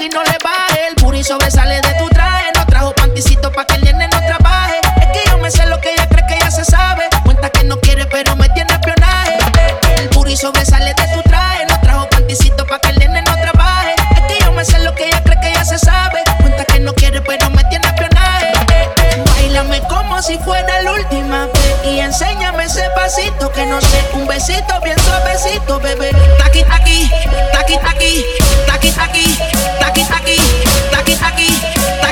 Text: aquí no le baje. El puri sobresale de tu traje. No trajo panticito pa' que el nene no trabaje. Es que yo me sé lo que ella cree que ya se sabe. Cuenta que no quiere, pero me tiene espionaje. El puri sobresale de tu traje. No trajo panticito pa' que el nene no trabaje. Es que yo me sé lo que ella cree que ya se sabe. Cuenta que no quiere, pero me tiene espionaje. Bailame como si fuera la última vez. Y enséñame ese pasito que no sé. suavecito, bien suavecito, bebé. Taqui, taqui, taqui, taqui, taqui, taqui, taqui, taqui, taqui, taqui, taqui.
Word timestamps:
aquí 0.00 0.08
no 0.08 0.22
le 0.22 0.36
baje. 0.42 0.88
El 0.88 0.94
puri 0.94 1.22
sobresale 1.22 1.80
de 1.82 1.94
tu 1.98 2.08
traje. 2.08 2.46
No 2.56 2.64
trajo 2.66 2.94
panticito 2.94 3.52
pa' 3.52 3.66
que 3.66 3.74
el 3.74 3.82
nene 3.82 4.08
no 4.08 4.18
trabaje. 4.20 4.80
Es 5.00 5.08
que 5.08 5.28
yo 5.28 5.36
me 5.38 5.50
sé 5.50 5.66
lo 5.66 5.78
que 5.80 5.92
ella 5.92 6.06
cree 6.08 6.24
que 6.26 6.38
ya 6.38 6.50
se 6.50 6.64
sabe. 6.64 7.04
Cuenta 7.22 7.50
que 7.50 7.64
no 7.64 7.78
quiere, 7.80 8.06
pero 8.06 8.34
me 8.34 8.48
tiene 8.50 8.72
espionaje. 8.72 9.36
El 9.98 10.08
puri 10.08 10.36
sobresale 10.36 10.94
de 10.94 11.06
tu 11.14 11.22
traje. 11.28 11.66
No 11.68 11.78
trajo 11.80 12.08
panticito 12.08 12.66
pa' 12.66 12.78
que 12.78 12.88
el 12.88 12.98
nene 12.98 13.20
no 13.22 13.34
trabaje. 13.36 13.94
Es 14.14 14.20
que 14.22 14.42
yo 14.42 14.52
me 14.52 14.64
sé 14.64 14.78
lo 14.78 14.94
que 14.94 15.06
ella 15.06 15.22
cree 15.22 15.38
que 15.40 15.52
ya 15.52 15.64
se 15.64 15.78
sabe. 15.78 16.22
Cuenta 16.40 16.64
que 16.64 16.80
no 16.80 16.94
quiere, 16.94 17.20
pero 17.20 17.50
me 17.50 17.62
tiene 17.64 17.86
espionaje. 17.86 18.52
Bailame 19.26 19.82
como 19.82 20.22
si 20.22 20.38
fuera 20.38 20.80
la 20.80 20.92
última 20.92 21.46
vez. 21.46 21.76
Y 21.84 22.00
enséñame 22.00 22.64
ese 22.64 22.88
pasito 22.94 23.52
que 23.52 23.66
no 23.66 23.78
sé. 23.82 23.89
suavecito, 24.40 24.80
bien 24.80 24.98
suavecito, 24.98 25.80
bebé. 25.80 26.10
Taqui, 26.38 26.62
taqui, 26.64 27.10
taqui, 27.52 27.76
taqui, 27.78 28.24
taqui, 28.66 28.92
taqui, 28.92 29.24
taqui, 29.78 30.04
taqui, 30.08 30.36
taqui, 30.90 31.16
taqui, 31.16 31.16
taqui. 31.16 32.09